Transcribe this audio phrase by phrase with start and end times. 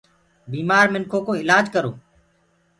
[0.51, 1.91] بيمآر منکو ڪو الآج ڪرو